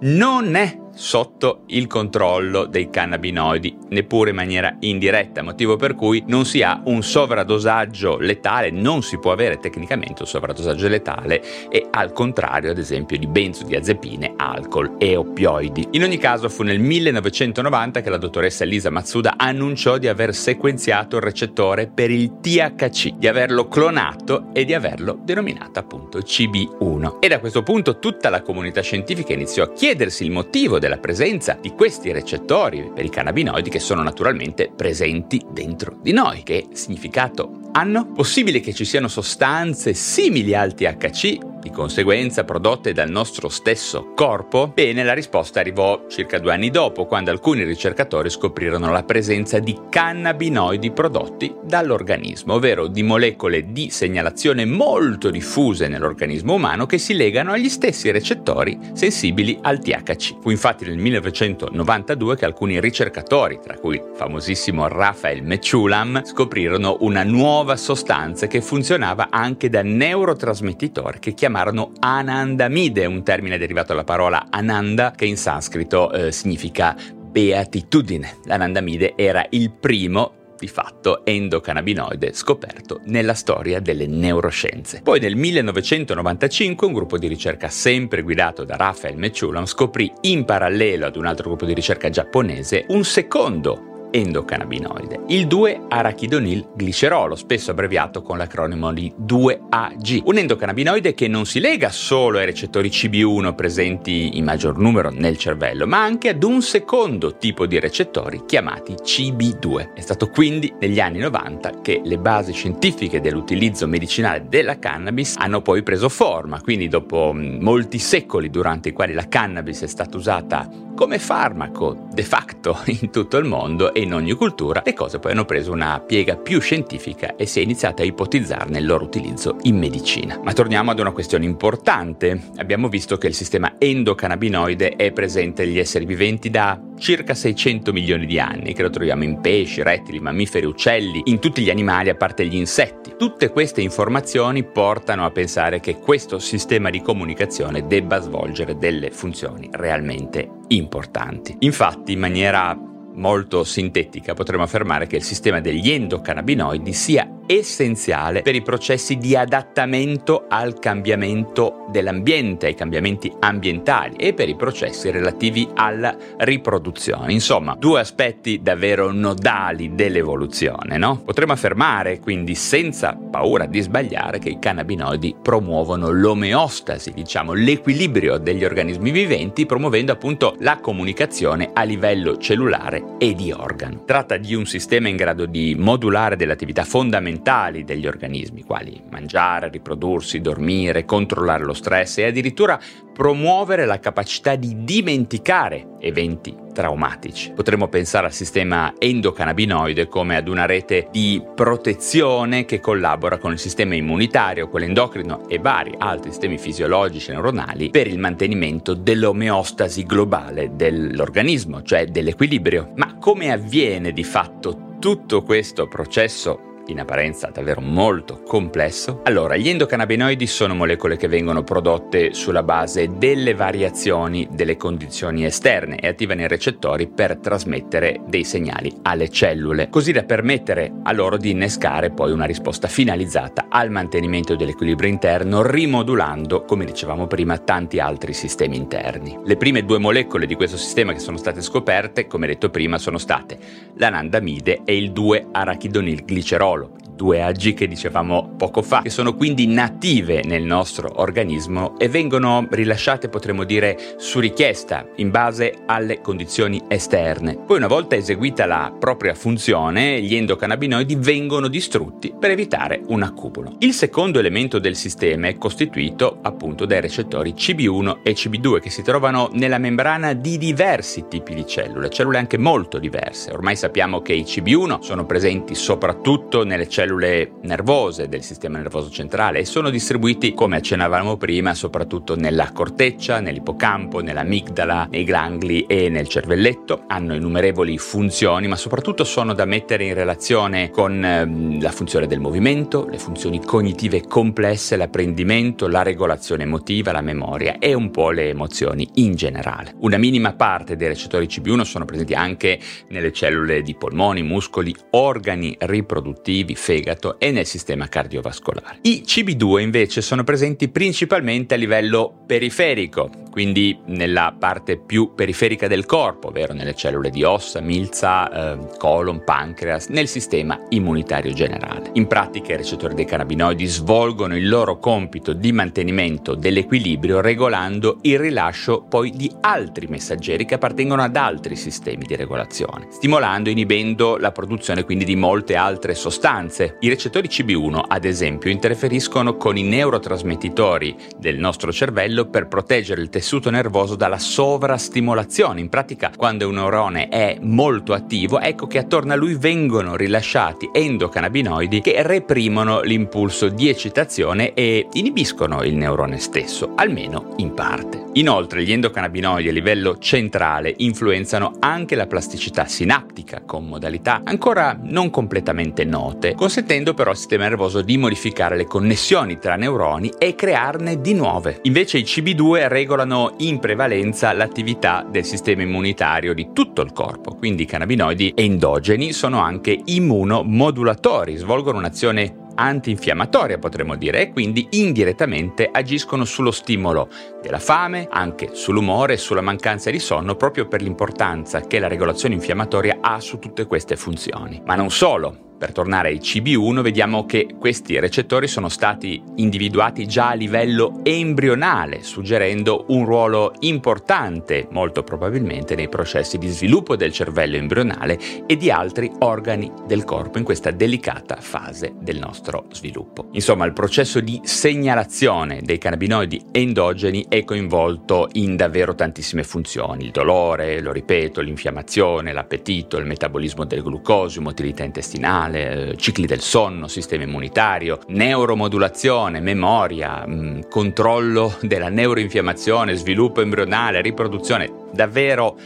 non 0.01 0.55
è 0.55 0.79
sotto 0.95 1.63
il 1.67 1.87
controllo 1.87 2.67
dei 2.67 2.91
cannabinoidi, 2.91 3.77
neppure 3.89 4.31
in 4.31 4.37
maniera 4.37 4.77
indiretta, 4.81 5.43
motivo 5.43 5.77
per 5.77 5.95
cui 5.95 6.25
non 6.27 6.45
si 6.45 6.63
ha 6.63 6.81
un 6.85 7.03
sovradosaggio 7.03 8.19
letale, 8.19 8.71
non 8.71 9.03
si 9.03 9.19
può 9.19 9.33
avere 9.33 9.59
tecnicamente 9.59 10.23
un 10.23 10.29
sovradosaggio 10.29 10.89
letale 10.89 11.43
e 11.69 11.87
al 11.91 12.13
contrario 12.13 12.71
ad 12.71 12.79
esempio 12.79 13.19
di 13.19 13.27
benzodiazepine, 13.27 14.35
alcol 14.37 14.97
e 14.99 15.17
oppioidi. 15.17 15.89
In 15.93 16.03
ogni 16.03 16.19
caso 16.19 16.49
fu 16.49 16.63
nel 16.63 16.81
1990 16.81 18.01
che 18.01 18.11
la 18.11 18.19
dottoressa 18.19 18.65
Lisa 18.65 18.91
Matsuda 18.91 19.35
annunciò 19.37 19.99
di 19.99 20.09
aver 20.09 20.35
sequenziato 20.35 21.17
il 21.17 21.23
recettore 21.23 21.89
per 21.89 22.11
il 22.11 22.39
THC, 22.41 23.15
di 23.17 23.29
averlo 23.29 23.69
clonato 23.69 24.49
e 24.53 24.65
di 24.65 24.75
averlo 24.75 25.19
denominato 25.23 25.79
appunto 25.79 26.19
CB1. 26.19 27.19
E 27.21 27.29
da 27.29 27.39
questo 27.39 27.63
punto 27.63 27.99
tutta 27.99 28.29
la 28.29 28.43
comunità 28.43 28.81
scientifica 28.81 29.33
iniziò 29.33 29.65
a 29.65 29.73
chiedersi 29.73 30.25
il 30.25 30.31
motivo 30.31 30.79
della 30.79 30.90
presenza 30.99 31.57
di 31.61 31.71
questi 31.71 32.13
recettori 32.13 32.91
per 32.95 33.05
i 33.05 33.11
cannabinoidi 33.11 33.71
che 33.71 33.79
sono 33.79 34.03
naturalmente 34.03 34.71
presenti 34.75 35.45
dentro 35.51 35.99
di 36.01 36.13
noi. 36.13 36.43
Che 36.43 36.69
significato 36.73 37.61
hanno? 37.73 38.13
Possibile 38.13 38.61
che 38.61 38.73
ci 38.73 38.85
siano 38.85 39.09
sostanze 39.09 39.95
simili 39.95 40.55
al 40.55 40.75
THC 40.75 41.39
di 41.61 41.71
conseguenza 41.71 42.45
prodotte 42.45 42.93
dal 42.93 43.11
nostro 43.11 43.49
stesso 43.49 44.13
corpo? 44.15 44.69
Bene, 44.69 45.05
la 45.05 45.13
risposta 45.13 45.61
arrivò 45.61 46.07
circa 46.09 46.39
due 46.39 46.53
anni 46.53 46.71
dopo, 46.71 47.07
quando 47.07 47.31
alcuni 47.31 47.65
ricercatori 47.65 48.31
scoprirono 48.31 48.91
la 48.91 49.03
presenza 49.03 49.59
di 49.59 49.79
cannabinoidi 49.89 50.91
prodotti 50.91 51.55
dall'organismo, 51.63 52.55
ovvero 52.55 52.87
di 52.87 53.03
molecole 53.03 53.73
di 53.73 53.91
segnalazione 53.91 54.65
molto 54.65 55.31
diffuse 55.31 55.89
nell'organismo 55.89 56.55
umano 56.55 56.87
che 56.87 56.99
si 56.99 57.15
legano 57.15 57.53
agli 57.53 57.69
stessi 57.69 58.11
recettori 58.11 58.79
sensibili 58.93 59.59
al 59.63 59.79
THC. 59.79 60.41
Fu 60.41 60.51
infatti 60.51 60.85
nel 60.85 60.97
1992 60.97 62.37
che 62.37 62.45
alcuni 62.45 62.81
ricercatori, 62.81 63.59
tra 63.63 63.75
cui 63.75 63.97
il 63.97 64.13
famosissimo 64.15 64.89
Raphael 64.89 65.43
Mechulam, 65.43 66.25
scoprirono 66.25 66.99
una 67.01 67.23
nuova 67.23 67.77
sostanza 67.77 68.47
che 68.47 68.61
funzionava 68.61 69.29
anche 69.31 69.69
da 69.69 69.83
neurotrasmettitore 69.83 71.19
che 71.19 71.35
chiamarono 71.51 71.93
anandamide, 71.99 73.07
un 73.07 73.25
termine 73.25 73.59
derivato 73.59 73.89
dalla 73.89 74.05
parola 74.05 74.47
ananda 74.51 75.11
che 75.11 75.27
in 75.27 75.37
sanscrito 75.37 76.13
eh, 76.13 76.31
significa 76.31 76.97
beatitudine. 77.13 78.37
L'anandamide 78.45 79.15
era 79.17 79.45
il 79.51 79.73
primo 79.73 80.39
di 80.57 80.69
fatto 80.69 81.25
endocannabinoide 81.25 82.33
scoperto 82.35 83.01
nella 83.07 83.35
storia 83.35 83.81
delle 83.81 84.07
neuroscienze. 84.07 85.01
Poi 85.03 85.19
nel 85.19 85.35
1995 85.35 86.87
un 86.87 86.93
gruppo 86.93 87.19
di 87.19 87.27
ricerca 87.27 87.69
sempre 87.69 88.23
guidato 88.23 88.63
da 88.65 88.77
Raphael 88.77 89.17
Mechulam 89.17 89.65
scoprì 89.65 90.13
in 90.23 90.45
parallelo 90.45 91.07
ad 91.07 91.17
un 91.17 91.27
altro 91.27 91.49
gruppo 91.49 91.65
di 91.65 91.75
ricerca 91.75 92.11
giapponese 92.11 92.85
un 92.89 93.03
secondo 93.05 93.90
endocannabinoide, 94.11 95.21
il 95.29 95.47
2-arachidonil-glicerolo, 95.47 97.35
spesso 97.35 97.71
abbreviato 97.71 98.23
con 98.23 98.39
l'acronimo 98.39 98.93
di 98.93 99.13
2AG, 99.19 100.21
un 100.25 100.39
endocannabinoide 100.39 101.15
che 101.15 101.29
non 101.29 101.47
si 101.47 101.61
lega 101.61 101.91
solo 101.91 102.39
ai 102.39 102.47
recettori 102.47 102.89
CB1 102.89 103.55
presenti 103.55 104.37
in 104.37 104.45
maggior 104.45 104.79
numero 104.79 105.11
nel 105.11 105.37
cervello, 105.37 105.87
ma 105.87 106.03
anche 106.03 106.31
ad 106.31 106.43
un 106.43 106.63
secondo 106.63 107.37
tipo 107.37 107.67
di 107.67 107.79
recettori 107.79 108.43
chiamati 108.47 108.95
CB2. 108.95 109.95
È 109.95 110.01
stato 110.01 110.29
quindi 110.29 110.73
negli 110.79 111.01
anni 111.01 111.19
90 111.19 111.81
che 111.81 112.01
le 112.05 112.19
basi 112.19 112.53
scientifiche 112.53 113.21
dell'utilizzo 113.21 113.87
medicinale 113.87 114.47
della 114.49 114.79
cannabis 114.79 115.37
hanno 115.39 115.63
poi 115.63 115.83
preso 115.83 116.09
forma, 116.09 116.61
quindi 116.61 116.89
dopo 116.89 117.33
molti 117.35 117.99
secoli 117.99 118.51
durante 118.51 118.91
i 118.91 118.93
quali 118.93 119.13
la 119.13 119.29
cannabis 119.29 119.83
è 119.83 119.87
stata 119.87 120.17
usata 120.17 120.69
come 121.01 121.19
farmaco 121.19 122.09
de 122.13 122.23
facto 122.23 122.79
in 123.01 123.11
tutto 123.11 123.39
il 123.39 123.47
mondo 123.47 123.95
e 124.01 124.05
in 124.05 124.15
ogni 124.15 124.33
cultura, 124.33 124.83
le 124.85 124.95
cose 124.95 125.19
poi 125.19 125.33
hanno 125.33 125.45
preso 125.45 125.73
una 125.73 126.01
piega 126.01 126.37
più 126.37 126.61
scientifica 126.61 127.37
e 127.37 127.47
si 127.47 127.61
è 127.61 127.63
iniziato 127.63 128.03
a 128.03 128.05
ipotizzarne 128.05 128.79
il 128.79 128.87
loro 128.87 129.05
utilizzo 129.05 129.57
in 129.63 129.77
medicina. 129.77 130.41
Ma 130.43 130.53
torniamo 130.53 130.91
ad 130.91 130.99
una 130.99 131.13
questione 131.13 131.45
importante. 131.45 132.41
Abbiamo 132.57 132.89
visto 132.89 133.19
che 133.19 133.27
il 133.27 133.35
sistema 133.35 133.75
endocannabinoide 133.79 134.97
è 134.97 135.13
presente 135.13 135.65
negli 135.65 135.79
esseri 135.79 136.07
viventi 136.07 136.51
da 136.51 136.81
circa 136.99 137.35
600 137.35 137.93
milioni 137.93 138.27
di 138.27 138.39
anni, 138.39 138.75
che 138.75 138.83
lo 138.83 138.91
troviamo 138.91 139.25
in 139.25 139.41
pesci, 139.41 139.83
rettili, 139.83 140.21
mammiferi, 140.21 140.67
uccelli, 140.67 141.23
in 141.25 141.39
tutti 141.39 141.63
gli 141.63 141.71
animali 141.71 142.09
a 142.11 142.15
parte 142.15 142.47
gli 142.47 142.57
insetti. 142.57 143.15
Tutte 143.19 143.51
queste 143.51 143.81
informazioni 143.81 144.65
portano 144.65 145.25
a 145.25 145.31
pensare 145.31 145.81
che 145.81 145.99
questo 145.99 146.39
sistema 146.39 146.91
di 146.91 147.03
comunicazione 147.03 147.87
debba 147.87 148.21
svolgere 148.21 148.77
delle 148.77 149.11
funzioni 149.11 149.69
realmente 149.73 150.49
importanti. 150.69 151.57
Infatti, 151.61 152.13
in 152.13 152.19
maniera 152.19 152.79
molto 153.15 153.65
sintetica 153.65 154.35
potremmo 154.35 154.63
affermare 154.63 155.07
che 155.07 155.17
il 155.17 155.23
sistema 155.23 155.61
degli 155.61 155.91
endocannabinoidi 155.91 156.93
sia 156.93 157.29
essenziale 157.47 158.43
per 158.43 158.55
i 158.55 158.63
processi 158.63 159.17
di 159.17 159.35
adattamento 159.35 160.45
al 160.49 160.79
cambiamento 160.79 161.87
dell'ambiente, 161.91 162.67
ai 162.67 162.75
cambiamenti 162.75 163.33
ambientali 163.41 164.15
e 164.15 164.35
per 164.35 164.49
i 164.49 164.55
processi 164.55 165.11
relativi 165.11 165.69
alla 165.75 166.17
riproduzione. 166.39 167.33
Insomma, 167.33 167.75
due 167.75 168.01
aspetti 168.01 168.61
davvero 168.63 169.11
nodali 169.11 169.97
dell'evoluzione, 169.97 170.97
no? 170.97 171.23
Potremmo 171.25 171.53
affermare 171.53 172.21
quindi 172.21 172.55
senza 172.55 173.19
paura 173.31 173.67
di 173.67 173.81
sbagliare 173.81 174.39
che 174.39 174.51
i 174.51 174.59
cannabinoidi 174.61 175.35
promuovono 175.43 176.11
l'omeostasi, 176.11 177.13
diciamo 177.13 177.53
l'equilibrio 177.53 178.39
degli 178.39 178.65
organismi 178.65 179.11
viventi, 179.11 179.67
promuovendo 179.67 180.13
appunto 180.13 180.55
la 180.61 180.79
comunicazione 180.79 181.71
a 181.73 181.83
livello 181.83 182.37
cellulare 182.37 183.00
e 183.19 183.35
di 183.35 183.53
organo. 183.53 184.05
Tratta 184.05 184.37
di 184.37 184.55
un 184.55 184.67
sistema 184.67 185.09
in 185.09 185.17
grado 185.17 185.47
di 185.47 185.75
modulare 185.79 186.37
delle 186.37 186.53
attività 186.53 186.85
fondamentali 186.85 187.85
degli 187.85 188.07
organismi, 188.07 188.63
quali 188.63 189.03
mangiare, 189.11 189.69
riprodursi, 189.69 190.41
dormire, 190.41 191.05
controllare 191.05 191.65
lo 191.65 191.75
stress 191.75 192.19
e 192.19 192.27
addirittura 192.27 192.79
promuovere 193.13 193.85
la 193.85 193.99
capacità 193.99 194.55
di 194.55 194.85
dimenticare 194.85 195.97
eventi 196.01 196.69
traumatici. 196.81 197.53
Potremmo 197.55 197.89
pensare 197.89 198.25
al 198.27 198.33
sistema 198.33 198.95
endocannabinoide 198.99 200.09
come 200.09 200.37
ad 200.37 200.49
una 200.49 200.65
rete 200.65 201.09
di 201.13 201.43
protezione 201.55 202.65
che 202.65 202.81
collabora 202.81 203.37
con 203.37 203.53
il 203.53 203.59
sistema 203.59 203.95
immunitario, 203.95 204.71
quello 204.71 204.87
endocrino 204.87 205.47
e 205.47 205.59
vari 205.59 205.95
altri 205.99 206.31
sistemi 206.31 206.57
fisiologici 206.57 207.29
e 207.29 207.35
neuronali 207.35 207.91
per 207.91 208.07
il 208.07 208.19
mantenimento 208.19 208.95
dell'omeostasi 208.95 210.05
globale 210.05 210.71
dell'organismo, 210.75 211.83
cioè 211.83 212.07
dell'equilibrio. 212.07 212.93
Ma 212.97 213.17
come 213.19 213.53
avviene 213.53 214.13
di 214.13 214.25
fatto 214.25 214.97
tutto 214.99 215.43
questo 215.43 215.87
processo 215.87 216.70
in 216.93 217.01
apparenza 217.01 217.51
davvero 217.53 217.81
molto 217.81 218.43
complesso. 218.43 219.21
Allora, 219.25 219.57
gli 219.57 219.69
endocannabinoidi 219.69 220.47
sono 220.47 220.75
molecole 220.75 221.17
che 221.17 221.29
vengono 221.29 221.63
prodotte 221.63 222.35
sulla 222.35 222.63
base 222.63 223.17
delle 223.17 223.55
variazioni 223.55 224.49
delle 224.51 224.77
condizioni 224.77 225.45
esterne 225.45 225.99
e 225.99 226.09
attivano 226.09 226.43
i 226.43 226.49
recettori 226.49 227.09
per 227.09 227.39
trasmettere 227.39 228.21
dei 228.27 228.45
segnali 228.45 228.93
alle 229.03 229.29
cellule, 229.29 229.89
così 229.89 230.13
da 230.13 230.25
permettere 230.25 230.93
a 231.03 231.13
loro 231.13 231.37
di 231.37 231.51
innescare 231.51 232.11
poi 232.11 232.33
una 232.33 232.45
risposta 232.45 232.89
finalizzata 232.89 233.67
al 233.69 233.91
mantenimento 233.91 234.57
dell'equilibrio 234.57 235.09
interno, 235.09 235.63
rimodulando, 235.63 236.65
come 236.65 236.85
dicevamo 236.85 237.27
prima, 237.27 237.59
tanti 237.59 237.99
altri 237.99 238.33
sistemi 238.33 238.77
interni. 238.77 239.39
Le 239.45 239.57
prime 239.57 239.85
due 239.85 239.99
molecole 239.99 240.47
di 240.47 240.55
questo 240.55 240.77
sistema 240.77 241.13
che 241.13 241.19
sono 241.19 241.37
state 241.37 241.61
scoperte, 241.61 242.27
come 242.27 242.47
detto 242.47 242.71
prima, 242.71 242.99
sono 242.99 243.19
state 243.19 243.59
l'anandamide 243.97 244.81
e 244.85 244.97
il 244.97 245.13
2-arachidonilglicerolo 245.13 246.80
Pablo. 246.81 247.10
2AG 247.21 247.75
che 247.75 247.87
dicevamo 247.87 248.55
poco 248.57 248.81
fa, 248.83 249.03
che 249.03 249.11
sono 249.11 249.35
quindi 249.35 249.67
native 249.67 250.43
nel 250.45 250.63
nostro 250.63 251.11
organismo 251.17 251.99
e 251.99 252.09
vengono 252.09 252.67
rilasciate, 252.71 253.29
potremmo 253.29 253.65
dire, 253.65 254.15
su 254.17 254.41
richiesta, 254.41 255.07
in 255.17 255.31
base 255.31 255.75
alle 255.87 256.21
condizioni 256.21 256.83
esterne. 256.89 257.57
Poi 257.57 257.77
una 257.77 257.87
volta 257.87 258.17
eseguita 258.17 258.65
la 258.67 258.95
propria 258.99 259.35
funzione, 259.35 260.21
gli 260.23 260.35
endocannabinoidi 260.35 261.17
vengono 261.17 261.69
distrutti 261.69 262.33
per 262.39 262.51
evitare 262.51 263.03
un 263.09 263.23
accumulo. 263.23 263.77
Il 263.81 263.93
secondo 263.93 264.39
elemento 264.39 264.79
del 264.79 264.97
sistema 264.97 265.49
è 265.49 265.59
costituito 265.59 266.39
appunto 266.43 266.87
dai 266.87 267.01
recettori 267.01 267.53
CB1 267.53 268.19
e 268.23 268.33
CB2 268.33 268.81
che 268.81 268.91
si 268.91 269.03
trovano 269.03 269.51
nella 269.53 269.79
membrana 269.79 270.33
di 270.33 270.57
diversi 270.57 271.27
tipi 271.29 271.55
di 271.55 271.67
cellule, 271.67 272.09
cellule 272.09 272.39
anche 272.39 272.59
molto 272.59 272.99
diverse. 272.99 273.53
Ormai 273.53 273.77
sappiamo 273.77 274.23
che 274.23 274.33
i 274.33 274.43
CB1 274.43 275.01
sono 275.01 275.27
presenti 275.27 275.75
soprattutto 275.75 276.65
nelle 276.65 276.89
cellule 276.89 277.10
cellule 277.11 277.51
nervose 277.63 278.29
del 278.29 278.43
sistema 278.43 278.79
nervoso 278.79 279.11
centrale 279.11 279.59
e 279.59 279.65
sono 279.65 279.91
distribuiti, 279.91 280.55
come 280.55 280.77
accennavamo 280.77 281.37
prima, 281.37 281.75
soprattutto 281.75 282.37
nella 282.37 282.71
corteccia, 282.73 283.41
nell'ippocampo, 283.41 284.21
nell'amigdala, 284.21 285.09
nei 285.11 285.25
gangli 285.25 285.85
e 285.89 286.09
nel 286.09 286.29
cervelletto. 286.29 287.05
Hanno 287.09 287.35
innumerevoli 287.35 287.99
funzioni, 287.99 288.69
ma 288.69 288.77
soprattutto 288.77 289.25
sono 289.25 289.55
da 289.55 289.65
mettere 289.65 290.05
in 290.05 290.15
relazione 290.15 290.91
con 290.91 291.25
ehm, 291.25 291.83
la 291.83 291.91
funzione 291.91 292.29
del 292.29 292.39
movimento, 292.39 293.09
le 293.09 293.19
funzioni 293.19 293.61
cognitive 293.65 294.23
complesse, 294.27 294.97
l'apprendimento, 294.97 295.89
la 295.89 296.03
regolazione 296.03 296.63
emotiva, 296.63 297.11
la 297.11 297.23
memoria 297.23 297.79
e 297.79 297.93
un 297.93 298.11
po' 298.11 298.31
le 298.31 298.51
emozioni 298.51 299.09
in 299.15 299.35
generale. 299.35 299.95
Una 300.01 300.17
minima 300.17 300.53
parte 300.53 300.95
dei 300.95 301.09
recettori 301.09 301.47
CB1 301.47 301.81
sono 301.81 302.05
presenti 302.05 302.35
anche 302.35 302.79
nelle 303.09 303.33
cellule 303.33 303.83
di 303.83 303.97
polmoni, 303.97 304.43
muscoli, 304.43 304.95
organi 305.11 305.77
riproduttivi, 305.81 306.75
fegato, 306.91 307.39
e 307.39 307.53
nel 307.53 307.67
sistema 307.67 308.09
cardiovascolare. 308.09 308.99
I 309.03 309.23
CB2 309.25 309.79
invece 309.79 310.21
sono 310.23 310.43
presenti 310.43 310.89
principalmente 310.89 311.75
a 311.75 311.77
livello 311.77 312.43
periferico, 312.47 313.31
quindi 313.51 313.99
nella 314.07 314.55
parte 314.59 314.97
più 314.97 315.33
periferica 315.35 315.87
del 315.87 316.07
corpo, 316.07 316.49
ovvero 316.49 316.73
nelle 316.73 316.95
cellule 316.95 317.31
di 317.31 317.45
ossa, 317.45 317.81
milza, 317.81 318.73
eh, 318.73 318.79
colon, 318.99 319.45
pancreas, 319.45 320.07
nel 320.07 320.27
sistema 320.27 320.81
immunitario 320.89 321.53
generale. 321.53 322.11
In 322.15 322.27
pratica 322.27 322.73
i 322.73 322.77
recettori 322.77 323.15
dei 323.15 323.25
cannabinoidi 323.25 323.87
svolgono 323.87 324.57
il 324.57 324.69
loro 324.69 324.99
compito 324.99 325.53
di 325.53 325.73
mantenimento 325.73 326.55
dell'equilibrio 326.55 327.41
regolando 327.41 328.19
il 328.23 328.39
rilascio 328.39 329.03
poi 329.03 329.31
di 329.31 329.51
altri 329.61 330.07
messaggeri 330.07 330.65
che 330.65 330.75
appartengono 330.75 331.23
ad 331.23 331.37
altri 331.37 331.77
sistemi 331.77 332.25
di 332.25 332.35
regolazione, 332.37 333.09
stimolando 333.11 333.69
e 333.69 333.73
inibendo 333.73 334.37
la 334.39 334.53
produzione 334.53 335.05
quindi 335.05 335.25
di 335.25 335.37
molte 335.37 335.77
altre 335.77 336.15
sostanze. 336.15 336.80
I 337.01 337.09
recettori 337.09 337.49
CB1, 337.49 338.05
ad 338.09 338.25
esempio, 338.25 338.71
interferiscono 338.71 339.57
con 339.57 339.77
i 339.77 339.83
neurotrasmettitori 339.83 341.15
del 341.39 341.59
nostro 341.59 341.93
cervello 341.93 342.47
per 342.47 342.69
proteggere 342.69 343.21
il 343.21 343.29
tessuto 343.29 343.71
nervoso 343.71 344.15
dalla 344.17 344.39
sovrastimolazione. 344.39 345.81
In 345.81 345.89
pratica, 345.89 346.31
quando 346.35 346.69
un 346.69 346.75
neurone 346.75 347.29
è 347.29 347.59
molto 347.61 348.13
attivo, 348.13 348.61
ecco 348.61 348.87
che 348.87 348.99
attorno 348.99 349.33
a 349.33 349.37
lui 349.37 349.55
vengono 349.55 350.17
rilasciati 350.17 350.89
endocannabinoidi 350.93 352.01
che 352.01 352.23
reprimono 352.23 353.01
l'impulso 353.03 353.69
di 353.69 353.89
eccitazione 353.89 354.75
e 354.75 355.07
inibiscono 355.13 355.83
il 355.83 355.97
neurone 355.97 356.39
stesso, 356.39 356.93
almeno 356.95 357.55
in 357.57 357.75
parte. 357.75 358.25
Inoltre, 358.35 358.85
gli 358.85 358.93
endocannabinoidi 358.93 359.69
a 359.69 359.73
livello 359.73 360.19
centrale 360.19 360.95
influenzano 360.99 361.73
anche 361.81 362.15
la 362.15 362.27
plasticità 362.27 362.87
sinaptica 362.87 363.63
con 363.67 363.87
modalità 363.87 364.41
ancora 364.45 364.99
non 365.01 365.31
completamente 365.31 366.05
note, 366.05 366.55
consentendo 366.71 367.15
però 367.15 367.31
al 367.31 367.37
sistema 367.37 367.65
nervoso 367.65 368.01
di 368.01 368.17
modificare 368.17 368.77
le 368.77 368.85
connessioni 368.85 369.59
tra 369.59 369.75
neuroni 369.75 370.31
e 370.39 370.55
crearne 370.55 371.21
di 371.21 371.35
nuove. 371.35 371.81
Invece 371.83 372.19
i 372.19 372.23
CB2 372.23 372.87
regolano 372.87 373.55
in 373.57 373.81
prevalenza 373.81 374.53
l'attività 374.53 375.27
del 375.29 375.45
sistema 375.45 375.83
immunitario 375.83 376.55
di 376.55 376.69
tutto 376.73 377.03
il 377.03 377.11
corpo, 377.13 377.57
quindi 377.57 377.83
i 377.83 377.87
cannabinoidi 377.87 378.53
endogeni 378.55 379.33
sono 379.33 379.59
anche 379.59 380.01
immunomodulatori, 380.05 381.57
svolgono 381.57 381.99
un'azione 381.99 382.69
antinfiammatoria 382.73 383.79
potremmo 383.79 384.15
dire 384.15 384.43
e 384.43 384.53
quindi 384.53 384.87
indirettamente 384.91 385.89
agiscono 385.91 386.45
sullo 386.45 386.71
stimolo 386.71 387.29
della 387.61 387.81
fame, 387.81 388.29
anche 388.31 388.71
sull'umore 388.75 389.33
e 389.33 389.39
sulla 389.39 389.61
mancanza 389.61 390.09
di 390.11 390.21
sonno 390.21 390.55
proprio 390.55 390.87
per 390.87 391.03
l'importanza 391.03 391.81
che 391.81 391.99
la 391.99 392.07
regolazione 392.07 392.55
infiammatoria 392.55 393.19
ha 393.21 393.41
su 393.41 393.59
tutte 393.59 393.87
queste 393.87 394.15
funzioni. 394.15 394.81
Ma 394.87 394.95
non 394.95 395.11
solo, 395.11 395.69
per 395.81 395.93
tornare 395.93 396.29
ai 396.29 396.41
CB1 396.41 397.01
vediamo 397.01 397.47
che 397.47 397.77
questi 397.79 398.21
recettori 398.21 398.69
sono 398.69 398.91
stati 398.91 399.43
individuati 399.55 400.27
già 400.27 400.51
a 400.51 400.53
livello 400.53 401.21
embrionale, 401.23 402.23
suggerendo 402.23 403.07
un 403.09 403.25
ruolo 403.25 403.73
importante, 403.79 404.87
molto 404.91 405.23
probabilmente, 405.23 405.95
nei 405.95 406.11
processi 406.11 406.59
di 406.59 406.69
sviluppo 406.69 407.17
del 407.17 407.33
cervello 407.33 407.77
embrionale 407.77 408.39
e 408.67 408.77
di 408.77 408.91
altri 408.91 409.31
organi 409.39 409.91
del 410.07 410.25
corpo 410.25 410.59
in 410.59 410.65
questa 410.65 410.91
delicata 410.91 411.57
fase 411.61 412.13
del 412.21 412.39
nostro 412.39 412.85
sviluppo. 412.93 413.49
Insomma, 413.53 413.87
il 413.87 413.95
processo 413.95 414.41
di 414.41 414.61
segnalazione 414.63 415.81
dei 415.83 415.97
cannabinoidi 415.97 416.61
endogeni 416.73 417.47
è 417.49 417.65
coinvolto 417.65 418.51
in 418.53 418.77
davvero 418.77 419.15
tantissime 419.15 419.63
funzioni, 419.63 420.25
il 420.25 420.31
dolore, 420.31 421.01
lo 421.01 421.11
ripeto, 421.11 421.63
l'infiammazione, 421.63 422.53
l'appetito, 422.53 423.17
il 423.17 423.25
metabolismo 423.25 423.87
del 423.87 424.03
glucosio, 424.03 424.61
motilità 424.61 425.05
intestinale, 425.05 425.69
hormonale, 425.71 426.11
eh, 426.11 426.17
cicli 426.17 426.47
del 426.47 426.61
sonno, 426.61 427.09
sistema 427.09 427.45
immunitario, 427.45 428.19
neuromodulazione, 428.29 429.61
memoria, 429.61 430.45
mm, 430.47 430.81
controllo 430.89 431.77
della 431.81 432.09
neuroinfiammazione, 432.09 433.15
sviluppo 433.15 433.61
embrionale, 433.61 434.21
riproduzione, 434.21 434.91
davvero 435.13 435.77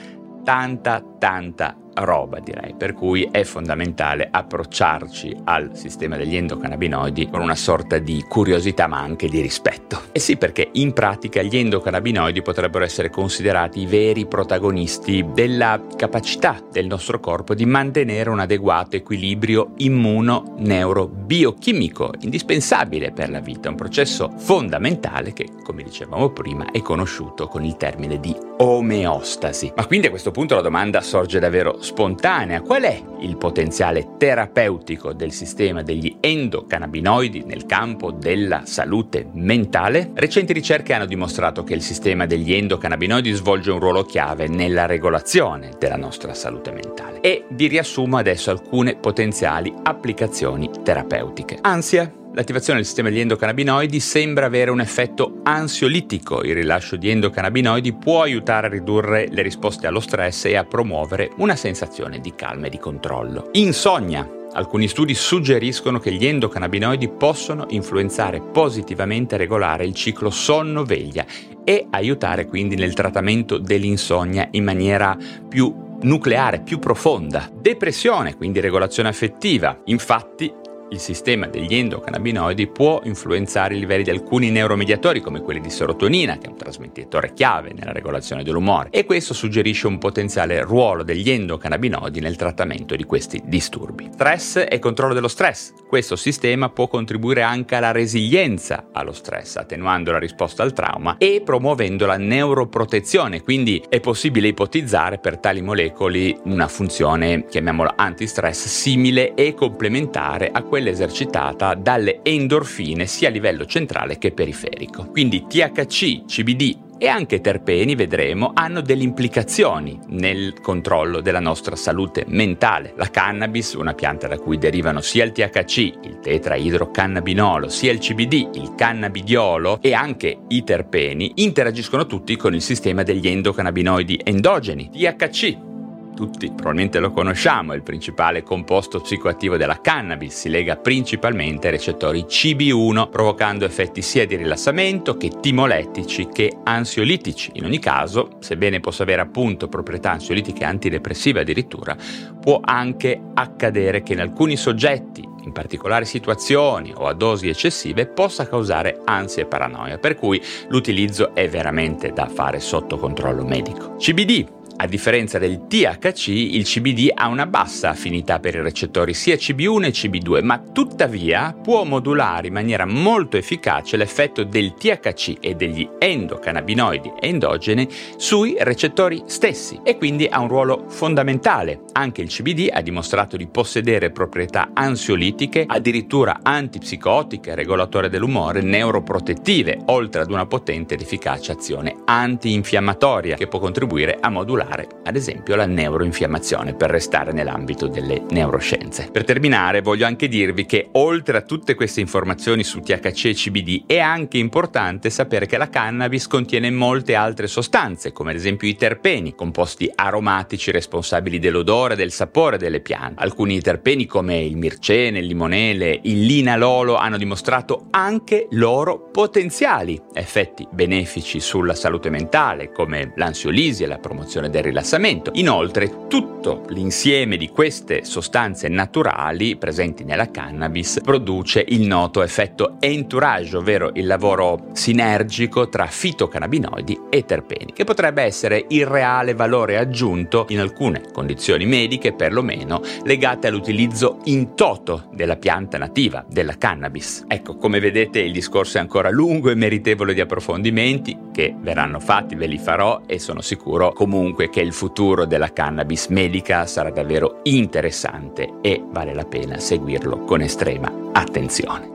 tanta, 0.42 1.02
tanta 1.18 1.76
roba 1.94 2.40
direi, 2.40 2.74
per 2.76 2.92
cui 2.92 3.28
è 3.30 3.44
fondamentale 3.44 4.28
approcciarci 4.30 5.36
al 5.44 5.76
sistema 5.76 6.16
degli 6.16 6.36
endocannabinoidi 6.36 7.28
con 7.28 7.40
una 7.40 7.54
sorta 7.54 7.98
di 7.98 8.24
curiosità 8.28 8.86
ma 8.86 8.98
anche 8.98 9.28
di 9.28 9.40
rispetto. 9.40 10.02
E 10.12 10.18
sì 10.18 10.36
perché 10.36 10.68
in 10.72 10.92
pratica 10.92 11.42
gli 11.42 11.56
endocannabinoidi 11.56 12.42
potrebbero 12.42 12.84
essere 12.84 13.10
considerati 13.10 13.80
i 13.80 13.86
veri 13.86 14.26
protagonisti 14.26 15.26
della 15.32 15.80
capacità 15.96 16.60
del 16.70 16.86
nostro 16.86 17.20
corpo 17.20 17.54
di 17.54 17.66
mantenere 17.66 18.30
un 18.30 18.40
adeguato 18.40 18.96
equilibrio 18.96 19.72
immuno-neuro-biochimico 19.76 22.12
indispensabile 22.20 23.12
per 23.12 23.30
la 23.30 23.40
vita, 23.40 23.68
un 23.68 23.76
processo 23.76 24.32
fondamentale 24.36 25.32
che, 25.32 25.48
come 25.62 25.82
dicevamo 25.82 26.30
prima, 26.30 26.70
è 26.70 26.80
conosciuto 26.80 27.46
con 27.46 27.64
il 27.64 27.76
termine 27.76 28.20
di 28.20 28.34
omeostasi. 28.56 29.72
Ma 29.76 29.86
quindi 29.86 30.06
a 30.06 30.10
questo 30.10 30.30
punto 30.30 30.54
la 30.54 30.60
domanda 30.60 31.00
sorge 31.00 31.38
davvero 31.38 31.82
spontanea. 31.84 32.62
Qual 32.62 32.82
è 32.82 33.00
il 33.20 33.36
potenziale 33.36 34.16
terapeutico 34.18 35.12
del 35.12 35.30
sistema 35.30 35.82
degli 35.82 36.16
endocannabinoidi 36.18 37.44
nel 37.44 37.66
campo 37.66 38.10
della 38.10 38.62
salute 38.64 39.28
mentale? 39.34 40.10
Recenti 40.14 40.52
ricerche 40.52 40.94
hanno 40.94 41.06
dimostrato 41.06 41.62
che 41.62 41.74
il 41.74 41.82
sistema 41.82 42.26
degli 42.26 42.52
endocannabinoidi 42.52 43.32
svolge 43.32 43.70
un 43.70 43.78
ruolo 43.78 44.04
chiave 44.04 44.48
nella 44.48 44.86
regolazione 44.86 45.70
della 45.78 45.96
nostra 45.96 46.34
salute 46.34 46.72
mentale. 46.72 47.20
E 47.20 47.44
vi 47.50 47.68
riassumo 47.68 48.16
adesso 48.16 48.50
alcune 48.50 48.96
potenziali 48.96 49.72
applicazioni 49.82 50.70
terapeutiche. 50.82 51.58
Ansia 51.60 52.10
l'attivazione 52.34 52.78
del 52.78 52.86
sistema 52.86 53.08
degli 53.08 53.20
endocannabinoidi 53.20 54.00
sembra 54.00 54.46
avere 54.46 54.70
un 54.70 54.80
effetto 54.80 55.40
ansiolitico. 55.44 56.42
Il 56.42 56.54
rilascio 56.54 56.96
di 56.96 57.08
endocannabinoidi 57.08 57.94
può 57.94 58.22
aiutare 58.22 58.66
a 58.66 58.70
ridurre 58.70 59.28
le 59.30 59.42
risposte 59.42 59.86
allo 59.86 60.00
stress 60.00 60.46
e 60.46 60.56
a 60.56 60.64
promuovere 60.64 61.30
una 61.38 61.56
sensazione 61.56 62.18
di 62.20 62.34
calma 62.34 62.66
e 62.66 62.70
di 62.70 62.78
controllo. 62.78 63.48
Insonnia. 63.52 64.42
Alcuni 64.56 64.86
studi 64.86 65.14
suggeriscono 65.14 65.98
che 65.98 66.12
gli 66.12 66.26
endocannabinoidi 66.26 67.08
possono 67.08 67.66
influenzare 67.70 68.40
positivamente 68.40 69.34
e 69.34 69.38
regolare 69.38 69.84
il 69.84 69.94
ciclo 69.94 70.30
sonno-veglia 70.30 71.26
e 71.64 71.88
aiutare 71.90 72.46
quindi 72.46 72.76
nel 72.76 72.94
trattamento 72.94 73.58
dell'insonnia 73.58 74.46
in 74.52 74.62
maniera 74.62 75.16
più 75.48 75.74
nucleare, 76.02 76.60
più 76.60 76.78
profonda. 76.78 77.50
Depressione, 77.52 78.36
quindi 78.36 78.60
regolazione 78.60 79.08
affettiva. 79.08 79.80
Infatti, 79.86 80.52
il 80.94 81.00
sistema 81.00 81.48
degli 81.48 81.74
endocannabinoidi 81.74 82.68
può 82.68 83.00
influenzare 83.02 83.74
i 83.74 83.80
livelli 83.80 84.04
di 84.04 84.10
alcuni 84.10 84.50
neuromediatori 84.50 85.20
come 85.20 85.40
quelli 85.40 85.60
di 85.60 85.68
serotonina, 85.68 86.38
che 86.38 86.46
è 86.46 86.50
un 86.50 86.56
trasmettitore 86.56 87.32
chiave 87.34 87.72
nella 87.72 87.90
regolazione 87.90 88.44
dell'umore, 88.44 88.90
e 88.90 89.04
questo 89.04 89.34
suggerisce 89.34 89.88
un 89.88 89.98
potenziale 89.98 90.62
ruolo 90.62 91.02
degli 91.02 91.30
endocannabinoidi 91.30 92.20
nel 92.20 92.36
trattamento 92.36 92.94
di 92.94 93.02
questi 93.04 93.42
disturbi. 93.44 94.08
Stress 94.12 94.64
e 94.68 94.78
controllo 94.78 95.14
dello 95.14 95.28
stress. 95.28 95.72
Questo 95.88 96.14
sistema 96.14 96.68
può 96.68 96.86
contribuire 96.86 97.42
anche 97.42 97.74
alla 97.74 97.90
resilienza 97.90 98.88
allo 98.92 99.12
stress, 99.12 99.56
attenuando 99.56 100.12
la 100.12 100.18
risposta 100.18 100.62
al 100.62 100.72
trauma 100.72 101.16
e 101.18 101.42
promuovendo 101.44 102.06
la 102.06 102.16
neuroprotezione, 102.16 103.42
quindi 103.42 103.82
è 103.88 103.98
possibile 103.98 104.48
ipotizzare 104.48 105.18
per 105.18 105.38
tali 105.38 105.60
molecole 105.60 106.38
una 106.44 106.68
funzione, 106.68 107.46
chiamiamola 107.46 107.94
antistress, 107.96 108.66
simile 108.66 109.34
e 109.34 109.54
complementare 109.54 110.50
a 110.52 110.62
quella 110.62 110.82
quella 110.84 110.90
esercitata 110.90 111.74
dalle 111.74 112.20
endorfine 112.22 113.06
sia 113.06 113.28
a 113.28 113.30
livello 113.30 113.64
centrale 113.64 114.18
che 114.18 114.32
periferico. 114.32 115.06
Quindi 115.06 115.46
THC, 115.46 116.26
CBD 116.26 116.82
e 116.98 117.08
anche 117.08 117.40
terpeni, 117.40 117.94
vedremo, 117.94 118.50
hanno 118.54 118.80
delle 118.80 119.02
implicazioni 119.02 119.98
nel 120.08 120.60
controllo 120.60 121.20
della 121.20 121.40
nostra 121.40 121.74
salute 121.74 122.24
mentale. 122.28 122.92
La 122.96 123.08
cannabis, 123.08 123.72
una 123.72 123.94
pianta 123.94 124.28
da 124.28 124.38
cui 124.38 124.58
derivano 124.58 125.00
sia 125.00 125.24
il 125.24 125.32
THC, 125.32 125.78
il 126.02 126.18
tetraidrocannabinolo, 126.20 127.68
sia 127.68 127.90
il 127.90 127.98
CBD, 127.98 128.50
il 128.54 128.74
cannabidiolo 128.76 129.78
e 129.80 129.94
anche 129.94 130.38
i 130.48 130.62
terpeni, 130.64 131.32
interagiscono 131.36 132.06
tutti 132.06 132.36
con 132.36 132.54
il 132.54 132.62
sistema 132.62 133.02
degli 133.02 133.26
endocannabinoidi 133.26 134.20
endogeni. 134.22 134.90
THC 134.90 135.72
tutti 136.14 136.46
probabilmente 136.46 137.00
lo 137.00 137.10
conosciamo, 137.10 137.72
è 137.72 137.76
il 137.76 137.82
principale 137.82 138.42
composto 138.42 139.00
psicoattivo 139.00 139.56
della 139.56 139.80
cannabis, 139.80 140.38
si 140.38 140.48
lega 140.48 140.76
principalmente 140.76 141.66
ai 141.66 141.72
recettori 141.74 142.22
CB1, 142.22 143.10
provocando 143.10 143.64
effetti 143.64 144.00
sia 144.00 144.26
di 144.26 144.36
rilassamento 144.36 145.16
che 145.16 145.30
timolettici 145.40 146.28
che 146.32 146.56
ansiolitici. 146.62 147.50
In 147.54 147.64
ogni 147.64 147.78
caso, 147.78 148.36
sebbene 148.40 148.80
possa 148.80 149.02
avere 149.02 149.22
appunto 149.22 149.68
proprietà 149.68 150.12
ansiolitiche 150.12 150.62
e 150.62 150.66
antidepressive 150.66 151.40
addirittura, 151.40 151.96
può 152.40 152.60
anche 152.62 153.20
accadere 153.34 154.02
che 154.02 154.12
in 154.12 154.20
alcuni 154.20 154.56
soggetti 154.56 155.32
in 155.44 155.52
particolari 155.52 156.06
situazioni 156.06 156.92
o 156.94 157.06
a 157.06 157.12
dosi 157.12 157.48
eccessive 157.48 158.06
possa 158.06 158.48
causare 158.48 159.00
ansia 159.04 159.42
e 159.42 159.46
paranoia, 159.46 159.98
per 159.98 160.14
cui 160.14 160.40
l'utilizzo 160.68 161.34
è 161.34 161.48
veramente 161.48 162.12
da 162.12 162.26
fare 162.28 162.60
sotto 162.60 162.96
controllo 162.96 163.44
medico. 163.44 163.96
CBD 163.96 164.62
A 164.76 164.86
differenza 164.86 165.38
del 165.38 165.66
THC, 165.68 166.28
il 166.28 166.64
CBD 166.64 167.10
ha 167.14 167.28
una 167.28 167.46
bassa 167.46 167.90
affinità 167.90 168.40
per 168.40 168.56
i 168.56 168.60
recettori 168.60 169.14
sia 169.14 169.36
CB1 169.36 169.84
e 169.84 169.90
CB2, 169.90 170.42
ma 170.42 170.58
tuttavia 170.58 171.56
può 171.62 171.84
modulare 171.84 172.48
in 172.48 172.54
maniera 172.54 172.84
molto 172.84 173.36
efficace 173.36 173.96
l'effetto 173.96 174.42
del 174.42 174.74
THC 174.74 175.36
e 175.38 175.54
degli 175.54 175.88
endocannabinoidi 175.96 177.12
endogeni 177.20 177.88
sui 178.16 178.56
recettori 178.58 179.22
stessi 179.26 179.78
e 179.84 179.96
quindi 179.96 180.26
ha 180.26 180.40
un 180.40 180.48
ruolo 180.48 180.86
fondamentale. 180.88 181.82
Anche 181.92 182.22
il 182.22 182.28
CBD 182.28 182.68
ha 182.72 182.80
dimostrato 182.80 183.36
di 183.36 183.46
possedere 183.46 184.10
proprietà 184.10 184.70
ansiolitiche, 184.74 185.64
addirittura 185.68 186.40
antipsicotiche, 186.42 187.54
regolatore 187.54 188.08
dell'umore, 188.08 188.60
neuroprotettive, 188.60 189.82
oltre 189.86 190.22
ad 190.22 190.32
una 190.32 190.46
potente 190.46 190.94
ed 190.94 191.00
efficace 191.00 191.52
azione 191.52 191.94
antinfiammatoria 192.04 193.36
che 193.36 193.46
può 193.46 193.60
contribuire 193.60 194.18
a 194.20 194.28
modulare, 194.30 194.62
ad 194.68 195.16
esempio, 195.16 195.56
la 195.56 195.66
neuroinfiammazione 195.66 196.74
per 196.74 196.90
restare 196.90 197.32
nell'ambito 197.32 197.86
delle 197.86 198.22
neuroscienze. 198.30 199.08
Per 199.10 199.24
terminare, 199.24 199.82
voglio 199.82 200.06
anche 200.06 200.28
dirvi 200.28 200.66
che 200.66 200.88
oltre 200.92 201.38
a 201.38 201.42
tutte 201.42 201.74
queste 201.74 202.00
informazioni 202.00 202.64
su 202.64 202.80
THC 202.80 203.24
e 203.26 203.34
CBD 203.34 203.82
è 203.86 203.98
anche 203.98 204.38
importante 204.38 205.10
sapere 205.10 205.46
che 205.46 205.58
la 205.58 205.68
cannabis 205.68 206.26
contiene 206.26 206.70
molte 206.70 207.14
altre 207.14 207.46
sostanze, 207.46 208.12
come 208.12 208.30
ad 208.30 208.36
esempio 208.36 208.68
i 208.68 208.76
terpeni, 208.76 209.34
composti 209.34 209.90
aromatici 209.94 210.70
responsabili 210.70 211.38
dell'odore 211.38 211.94
e 211.94 211.96
del 211.96 212.12
sapore 212.12 212.58
delle 212.58 212.80
piante. 212.80 213.22
Alcuni 213.22 213.60
terpeni 213.60 214.06
come 214.06 214.40
il 214.40 214.56
mircene, 214.56 215.18
il 215.18 215.26
limonele, 215.26 216.00
il 216.02 216.24
linalolo 216.24 216.96
hanno 216.96 217.16
dimostrato 217.16 217.86
anche 217.90 218.48
loro 218.50 219.10
potenziali 219.10 220.00
effetti 220.12 220.66
benefici 220.70 221.40
sulla 221.40 221.74
salute 221.74 222.10
mentale, 222.10 222.72
come 222.72 223.12
l'ansiolisi 223.16 223.82
e 223.82 223.86
la 223.86 223.98
promozione 223.98 224.50
del 224.54 224.62
rilassamento. 224.62 225.32
Inoltre, 225.34 226.06
tutto 226.06 226.62
l'insieme 226.68 227.36
di 227.36 227.48
queste 227.48 228.04
sostanze 228.04 228.68
naturali 228.68 229.56
presenti 229.56 230.04
nella 230.04 230.30
cannabis 230.30 231.00
produce 231.02 231.64
il 231.66 231.80
noto 231.80 232.22
effetto 232.22 232.76
entourage, 232.78 233.56
ovvero 233.56 233.90
il 233.94 234.06
lavoro 234.06 234.66
sinergico 234.72 235.68
tra 235.68 235.86
fitocannabinoidi 235.86 237.00
e 237.10 237.24
terpeni, 237.24 237.72
che 237.72 237.82
potrebbe 237.82 238.22
essere 238.22 238.66
il 238.68 238.86
reale 238.86 239.34
valore 239.34 239.76
aggiunto 239.76 240.46
in 240.50 240.60
alcune 240.60 241.02
condizioni 241.12 241.66
mediche, 241.66 242.12
perlomeno 242.12 242.80
legate 243.02 243.48
all'utilizzo 243.48 244.18
in 244.24 244.54
toto 244.54 245.08
della 245.12 245.36
pianta 245.36 245.78
nativa, 245.78 246.24
della 246.28 246.56
cannabis. 246.56 247.24
Ecco, 247.26 247.56
come 247.56 247.80
vedete 247.80 248.20
il 248.20 248.30
discorso 248.30 248.78
è 248.78 248.80
ancora 248.80 249.10
lungo 249.10 249.50
e 249.50 249.56
meritevole 249.56 250.14
di 250.14 250.20
approfondimenti 250.20 251.18
che 251.32 251.52
verranno 251.58 251.98
fatti, 251.98 252.36
ve 252.36 252.46
li 252.46 252.58
farò 252.58 253.00
e 253.06 253.18
sono 253.18 253.40
sicuro 253.40 253.92
comunque 253.92 254.43
che 254.48 254.60
il 254.60 254.72
futuro 254.72 255.24
della 255.24 255.52
cannabis 255.52 256.06
medica 256.08 256.66
sarà 256.66 256.90
davvero 256.90 257.40
interessante 257.44 258.54
e 258.60 258.82
vale 258.90 259.14
la 259.14 259.24
pena 259.24 259.58
seguirlo 259.58 260.24
con 260.24 260.40
estrema 260.40 261.10
attenzione. 261.12 261.94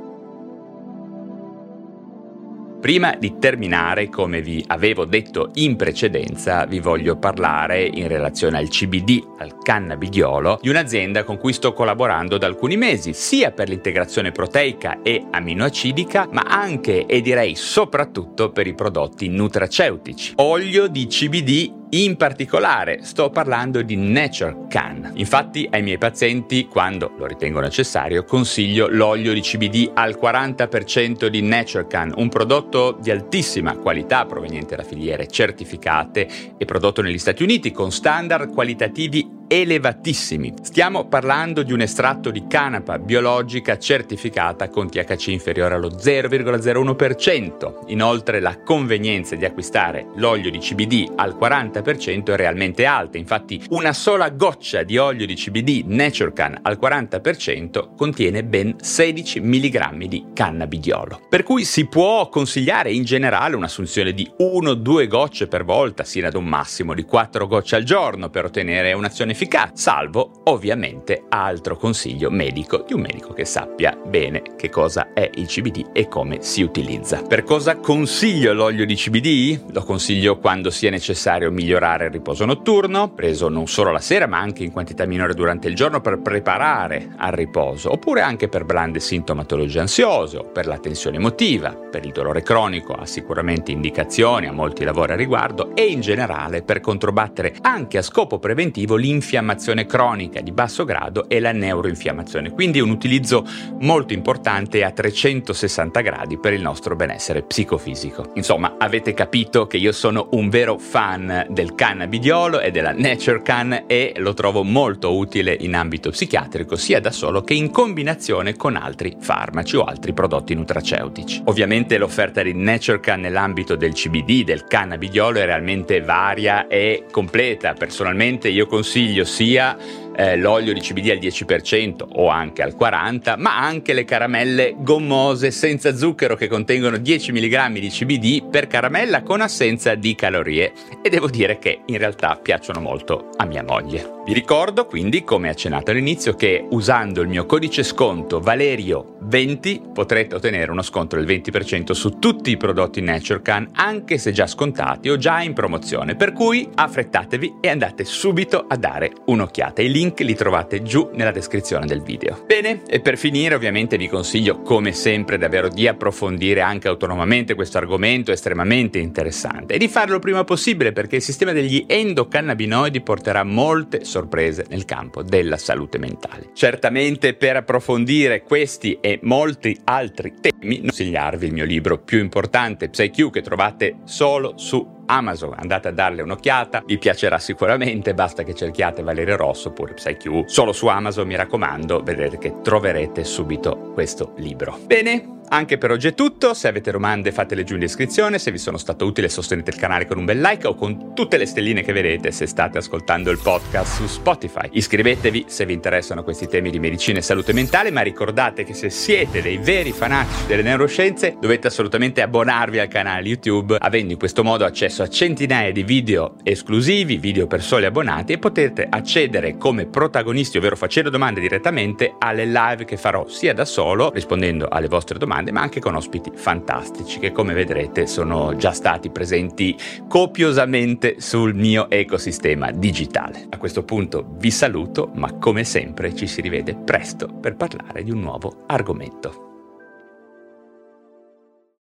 Prima 2.79 3.13
di 3.13 3.37
terminare, 3.39 4.07
come 4.07 4.41
vi 4.41 4.63
avevo 4.67 5.03
detto 5.03 5.51
in 5.55 5.75
precedenza, 5.75 6.65
vi 6.65 6.79
voglio 6.79 7.17
parlare 7.17 7.83
in 7.83 8.07
relazione 8.07 8.57
al 8.57 8.69
CBD, 8.69 9.21
al 9.37 9.57
cannabidiolo, 9.61 10.59
di 10.61 10.69
un'azienda 10.69 11.25
con 11.25 11.37
cui 11.37 11.51
sto 11.51 11.73
collaborando 11.73 12.37
da 12.37 12.47
alcuni 12.47 12.77
mesi, 12.77 13.11
sia 13.11 13.51
per 13.51 13.67
l'integrazione 13.67 14.31
proteica 14.31 15.01
e 15.03 15.25
aminoacidica, 15.29 16.29
ma 16.31 16.43
anche 16.47 17.05
e 17.05 17.19
direi 17.19 17.55
soprattutto 17.55 18.51
per 18.51 18.65
i 18.65 18.73
prodotti 18.73 19.27
nutraceutici. 19.27 20.35
Olio 20.37 20.87
di 20.87 21.05
CBD 21.05 21.78
in 21.91 22.17
particolare 22.17 22.99
sto 23.03 23.29
parlando 23.29 23.81
di 23.81 23.95
Nature 23.95 24.67
Can. 24.67 25.13
Infatti 25.15 25.67
ai 25.71 25.81
miei 25.81 25.97
pazienti, 25.97 26.65
quando 26.67 27.13
lo 27.17 27.25
ritengo 27.25 27.59
necessario, 27.59 28.23
consiglio 28.25 28.87
l'olio 28.87 29.33
di 29.33 29.41
CBD 29.41 29.91
al 29.93 30.17
40% 30.21 31.27
di 31.27 31.41
Nature 31.41 31.87
Can, 31.87 32.13
un 32.17 32.29
prodotto 32.29 32.97
di 33.01 33.09
altissima 33.09 33.75
qualità 33.75 34.25
proveniente 34.25 34.75
da 34.75 34.83
filiere 34.83 35.27
certificate 35.27 36.27
e 36.57 36.65
prodotto 36.65 37.01
negli 37.01 37.17
Stati 37.17 37.41
Uniti 37.41 37.71
con 37.71 37.91
standard 37.91 38.53
qualitativi 38.53 39.38
elevatissimi. 39.51 40.53
Stiamo 40.61 41.07
parlando 41.07 41.63
di 41.63 41.73
un 41.73 41.81
estratto 41.81 42.29
di 42.29 42.45
canapa 42.47 42.99
biologica 42.99 43.79
certificata 43.79 44.69
con 44.69 44.89
THC 44.89 45.27
inferiore 45.29 45.73
allo 45.73 45.89
0,01%. 45.89 47.85
Inoltre 47.87 48.39
la 48.41 48.61
convenienza 48.61 49.35
di 49.35 49.45
acquistare 49.45 50.05
l'olio 50.17 50.51
di 50.51 50.59
CBD 50.59 51.13
al 51.15 51.35
40% 51.35 52.31
è 52.31 52.35
realmente 52.35 52.85
alta, 52.85 53.17
infatti 53.17 53.59
una 53.69 53.91
sola 53.91 54.29
goccia 54.29 54.83
di 54.83 54.97
olio 54.97 55.25
di 55.25 55.33
CBD 55.33 55.83
Naturecan 55.87 56.59
al 56.61 56.77
40% 56.79 57.95
contiene 57.97 58.43
ben 58.43 58.75
16 58.79 59.39
mg 59.41 60.05
di 60.05 60.25
cannabidiolo. 60.31 61.21
Per 61.27 61.41
cui 61.41 61.63
si 61.63 61.87
può 61.87 62.29
consigliare 62.29 62.91
in 62.91 63.03
generale 63.03 63.55
un'assunzione 63.55 64.13
di 64.13 64.29
1-2 64.37 65.07
gocce 65.07 65.47
per 65.47 65.65
volta, 65.65 66.03
sino 66.03 66.27
ad 66.27 66.35
un 66.35 66.45
massimo 66.45 66.93
di 66.93 67.03
4 67.03 67.47
gocce 67.47 67.75
al 67.75 67.83
giorno 67.83 68.29
per 68.29 68.45
ottenere 68.45 68.93
un'azione 68.93 69.37
efficace, 69.39 69.71
salvo 69.75 70.41
ovviamente 70.45 71.23
altro 71.29 71.77
consiglio 71.77 72.29
medico 72.29 72.83
di 72.85 72.93
un 72.93 72.99
medico 72.99 73.31
che 73.31 73.45
sappia 73.45 73.95
bene 73.95 74.41
che 74.57 74.69
cosa 74.69 75.13
è 75.13 75.29
il 75.35 75.45
CBD 75.45 75.91
e 75.93 76.09
come 76.09 76.41
si 76.41 76.61
utilizza. 76.61 77.21
Per 77.21 77.43
cosa 77.43 77.77
consiglio 77.77 78.51
l'olio 78.51 78.85
di 78.85 78.95
CBD? 78.95 79.71
Lo 79.71 79.83
consiglio 79.83 80.39
quando 80.39 80.69
sia 80.69 80.89
necessario 80.89 81.51
migliorare 81.51 82.07
il 82.07 82.11
riposo 82.11 82.43
notturno, 82.43 83.13
preso 83.13 83.47
non 83.47 83.67
solo 83.67 83.91
la 83.91 83.99
sera 83.99 84.27
ma 84.27 84.39
anche 84.39 84.63
in 84.63 84.73
quantità 84.73 85.05
minore 85.05 85.33
durante 85.33 85.69
il 85.69 85.75
giorno 85.75 86.01
per 86.01 86.19
preparare 86.19 87.13
al 87.15 87.31
riposo, 87.31 87.93
oppure 87.93 88.21
anche 88.21 88.49
per 88.49 88.65
blande 88.65 88.99
sintomatologie 88.99 89.79
ansiose 89.79 90.37
o 90.37 90.43
per 90.43 90.67
la 90.67 90.79
tensione 90.79 91.15
emotiva, 91.15 91.71
per 91.71 92.05
il 92.05 92.11
dolore 92.11 92.41
cronico 92.41 92.91
ha 92.91 93.05
sicuramente 93.05 93.71
indicazioni, 93.71 94.47
a 94.47 94.51
molti 94.51 94.83
lavori 94.83 95.13
a 95.13 95.15
riguardo 95.15 95.73
e 95.75 95.85
in 95.85 96.01
generale 96.01 96.61
per 96.61 96.81
controbattere 96.81 97.55
anche 97.61 97.97
a 97.97 98.01
scopo 98.01 98.37
preventivo 98.37 98.95
l'infiammazione 98.97 99.27
l'infiammazione 99.29 99.85
cronica 99.85 100.41
di 100.41 100.51
basso 100.51 100.85
grado 100.85 101.29
e 101.29 101.39
la 101.39 101.51
neuroinfiammazione, 101.51 102.49
quindi 102.49 102.79
un 102.79 102.89
utilizzo 102.89 103.45
molto 103.79 104.13
importante 104.13 104.83
a 104.83 104.89
360 104.89 106.01
gradi 106.01 106.39
per 106.39 106.53
il 106.53 106.61
nostro 106.61 106.95
benessere 106.95 107.43
psicofisico. 107.43 108.31
Insomma, 108.35 108.75
avete 108.79 109.13
capito 109.13 109.67
che 109.67 109.77
io 109.77 109.91
sono 109.91 110.29
un 110.31 110.49
vero 110.49 110.79
fan 110.79 111.45
del 111.49 111.75
cannabidiolo 111.75 112.59
e 112.59 112.71
della 112.71 112.91
Nature 112.91 113.43
Can 113.43 113.83
e 113.85 114.13
lo 114.17 114.33
trovo 114.33 114.63
molto 114.63 115.15
utile 115.15 115.55
in 115.59 115.75
ambito 115.75 116.09
psichiatrico 116.09 116.75
sia 116.75 116.99
da 116.99 117.11
solo 117.11 117.43
che 117.43 117.53
in 117.53 117.69
combinazione 117.69 118.55
con 118.55 118.75
altri 118.75 119.15
farmaci 119.19 119.75
o 119.75 119.83
altri 119.83 120.11
prodotti 120.11 120.55
nutraceutici. 120.55 121.43
Ovviamente 121.45 121.99
l'offerta 121.99 122.41
di 122.41 122.53
Nature 122.55 122.99
Can 122.99 123.21
nell'ambito 123.21 123.75
del 123.75 123.93
CBD, 123.93 124.43
del 124.43 124.63
cannabidiolo 124.63 125.37
è 125.37 125.45
realmente 125.45 126.01
varia 126.01 126.67
e 126.67 127.05
completa. 127.11 127.73
Personalmente 127.73 128.49
io 128.49 128.65
consiglio 128.65 129.18
consiglio 129.19 129.25
sia 129.25 129.77
eh, 130.15 130.35
l'olio 130.37 130.73
di 130.73 130.79
CBD 130.79 131.09
al 131.09 131.17
10% 131.17 132.05
o 132.13 132.27
anche 132.27 132.61
al 132.61 132.75
40%, 132.77 133.37
ma 133.37 133.57
anche 133.57 133.93
le 133.93 134.05
caramelle 134.05 134.75
gommose 134.77 135.51
senza 135.51 135.95
zucchero 135.95 136.35
che 136.35 136.47
contengono 136.47 136.97
10 136.97 137.31
mg 137.31 137.79
di 137.79 137.89
CBD 137.89 138.49
per 138.49 138.67
caramella 138.67 139.23
con 139.23 139.41
assenza 139.41 139.95
di 139.95 140.15
calorie. 140.15 140.73
E 141.01 141.09
devo 141.09 141.29
dire 141.29 141.57
che 141.59 141.81
in 141.85 141.97
realtà 141.97 142.37
piacciono 142.41 142.79
molto 142.79 143.29
a 143.37 143.45
mia 143.45 143.63
moglie. 143.63 144.18
Vi 144.29 144.35
ricordo 144.35 144.85
quindi, 144.85 145.23
come 145.23 145.49
accennato 145.49 145.89
all'inizio, 145.89 146.35
che 146.35 146.63
usando 146.69 147.21
il 147.21 147.27
mio 147.27 147.47
codice 147.47 147.81
sconto 147.81 148.39
Valerio20 148.39 149.91
potrete 149.91 150.35
ottenere 150.35 150.69
uno 150.69 150.83
sconto 150.83 151.15
del 151.15 151.25
20% 151.25 151.93
su 151.93 152.19
tutti 152.19 152.51
i 152.51 152.57
prodotti 152.57 153.01
NatureCan, 153.01 153.69
anche 153.73 154.19
se 154.19 154.31
già 154.31 154.45
scontati 154.45 155.09
o 155.09 155.17
già 155.17 155.41
in 155.41 155.53
promozione. 155.53 156.15
Per 156.15 156.33
cui 156.33 156.69
affrettatevi 156.75 157.55
e 157.59 157.69
andate 157.69 158.05
subito 158.05 158.65
a 158.67 158.77
dare 158.77 159.13
un'occhiata. 159.25 159.81
I 159.81 159.89
link 159.89 160.19
li 160.19 160.35
trovate 160.35 160.83
giù 160.83 161.09
nella 161.13 161.31
descrizione 161.31 161.87
del 161.87 162.03
video. 162.03 162.43
Bene, 162.45 162.83
e 162.87 162.99
per 162.99 163.17
finire 163.17 163.55
ovviamente 163.55 163.97
vi 163.97 164.07
consiglio 164.07 164.61
come 164.61 164.91
sempre 164.91 165.39
davvero 165.39 165.69
di 165.69 165.87
approfondire 165.87 166.61
anche 166.61 166.87
autonomamente 166.87 167.55
questo 167.55 167.79
argomento 167.79 168.31
estremamente 168.31 168.99
interessante 168.99 169.73
e 169.73 169.79
di 169.79 169.87
farlo 169.87 170.19
prima 170.19 170.43
possibile 170.43 170.91
perché 170.91 171.15
il 171.15 171.23
sistema 171.23 171.51
degli 171.51 171.83
endocannabinoidi 171.87 173.01
porterà 173.01 173.43
molte 173.43 174.01
sorprese 174.01 174.17
sorprese 174.19 174.65
nel 174.69 174.85
campo 174.85 175.23
della 175.23 175.57
salute 175.57 175.97
mentale. 175.97 176.49
Certamente 176.53 177.33
per 177.33 177.55
approfondire 177.55 178.43
questi 178.43 178.97
e 178.99 179.19
molti 179.23 179.79
altri 179.85 180.33
temi, 180.39 180.81
consigliarvi 180.81 181.47
il 181.47 181.53
mio 181.53 181.65
libro 181.65 181.97
più 181.99 182.19
importante, 182.19 182.89
PsyQ, 182.89 183.31
che 183.31 183.41
trovate 183.41 183.97
solo 184.03 184.53
su 184.57 184.97
Amazon, 185.09 185.53
andate 185.55 185.87
a 185.87 185.91
darle 185.91 186.21
un'occhiata, 186.21 186.83
vi 186.85 186.99
piacerà 186.99 187.39
sicuramente, 187.39 188.13
basta 188.13 188.43
che 188.43 188.53
cerchiate 188.53 189.01
Valerio 189.01 189.37
Rosso 189.37 189.69
oppure 189.69 189.93
PsyQ 189.93 190.43
solo 190.45 190.71
su 190.71 190.85
Amazon, 190.87 191.27
mi 191.27 191.35
raccomando, 191.35 192.01
vedrete 192.03 192.37
che 192.37 192.61
troverete 192.61 193.23
subito 193.23 193.91
questo 193.93 194.33
libro. 194.37 194.77
Bene, 194.85 195.37
Anche 195.51 195.79
per 195.79 195.89
oggi 195.89 196.09
è 196.09 196.13
tutto, 196.13 196.53
se 196.53 196.67
avete 196.67 196.91
domande 196.91 197.31
fatele 197.31 197.63
giù 197.63 197.73
in 197.73 197.79
descrizione, 197.79 198.37
se 198.37 198.51
vi 198.51 198.59
sono 198.59 198.77
stato 198.77 199.05
utile 199.05 199.29
sostenete 199.29 199.71
il 199.71 199.77
canale 199.77 200.05
con 200.05 200.19
un 200.19 200.25
bel 200.25 200.39
like 200.39 200.67
o 200.67 200.75
con 200.75 201.15
tutte 201.15 201.37
le 201.37 201.47
stelline 201.47 201.81
che 201.81 201.91
vedete 201.91 202.29
se 202.31 202.45
state 202.45 202.77
ascoltando 202.77 203.31
il 203.31 203.39
podcast 203.41 203.95
su 203.95 204.05
Spotify. 204.05 204.69
Iscrivetevi 204.71 205.45
se 205.47 205.65
vi 205.65 205.73
interessano 205.73 206.23
questi 206.23 206.47
temi 206.47 206.69
di 206.69 206.77
medicina 206.77 207.17
e 207.17 207.23
salute 207.23 207.51
mentale, 207.51 207.89
ma 207.89 208.01
ricordate 208.01 208.63
che 208.63 208.75
se 208.75 208.91
siete 208.91 209.41
dei 209.41 209.57
veri 209.57 209.91
fanatici 209.91 210.45
delle 210.45 210.61
neuroscienze 210.61 211.35
dovete 211.41 211.65
assolutamente 211.65 212.21
abbonarvi 212.21 212.77
al 212.77 212.87
canale 212.87 213.27
YouTube, 213.27 213.75
avendo 213.79 214.13
in 214.13 214.19
questo 214.19 214.43
modo 214.43 214.65
accesso 214.99 215.03
a 215.03 215.07
centinaia 215.07 215.71
di 215.71 215.83
video 215.83 216.35
esclusivi, 216.43 217.17
video 217.17 217.47
per 217.47 217.61
soli 217.61 217.85
abbonati 217.85 218.33
e 218.33 218.37
potete 218.37 218.87
accedere 218.89 219.57
come 219.57 219.85
protagonisti, 219.85 220.57
ovvero 220.57 220.75
facendo 220.75 221.09
domande 221.09 221.39
direttamente 221.39 222.15
alle 222.17 222.45
live 222.45 222.85
che 222.85 222.97
farò 222.97 223.27
sia 223.27 223.53
da 223.53 223.65
solo 223.65 224.11
rispondendo 224.11 224.67
alle 224.67 224.87
vostre 224.87 225.17
domande, 225.17 225.51
ma 225.51 225.61
anche 225.61 225.79
con 225.79 225.95
ospiti 225.95 226.31
fantastici 226.33 227.19
che 227.19 227.31
come 227.31 227.53
vedrete 227.53 228.07
sono 228.07 228.55
già 228.55 228.71
stati 228.71 229.09
presenti 229.09 229.75
copiosamente 230.07 231.15
sul 231.19 231.53
mio 231.53 231.89
ecosistema 231.89 232.71
digitale. 232.71 233.47
A 233.49 233.57
questo 233.57 233.83
punto 233.83 234.25
vi 234.37 234.51
saluto, 234.51 235.11
ma 235.15 235.33
come 235.33 235.63
sempre 235.63 236.15
ci 236.15 236.27
si 236.27 236.41
rivede 236.41 236.75
presto 236.75 237.27
per 237.27 237.55
parlare 237.55 238.03
di 238.03 238.11
un 238.11 238.19
nuovo 238.19 238.63
argomento. 238.67 239.48